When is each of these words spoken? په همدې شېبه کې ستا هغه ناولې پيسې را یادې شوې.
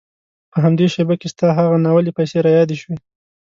په 0.51 0.57
همدې 0.63 0.85
شېبه 0.93 1.15
کې 1.21 1.27
ستا 1.33 1.47
هغه 1.59 1.75
ناولې 1.85 2.11
پيسې 2.17 2.37
را 2.45 2.51
یادې 2.57 2.75
شوې. 2.81 2.95